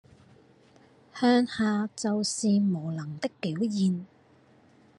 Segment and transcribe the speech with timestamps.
[1.13, 4.07] 向下就是無能的表現